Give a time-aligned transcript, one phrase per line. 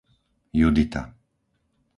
[0.59, 1.01] Judita